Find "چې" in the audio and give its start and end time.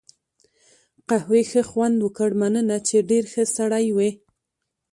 2.87-2.97